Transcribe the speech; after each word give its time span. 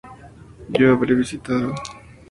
Yo 0.71 0.93
habré 0.93 1.13
visitado 1.13 1.75